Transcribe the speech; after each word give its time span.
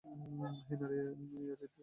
সে 0.59 0.73
নারী 0.81 0.95
ইয়াজিদের 0.95 1.17
কাছে 1.21 1.35
অভিযোগ 1.35 1.57
করেন। 1.59 1.71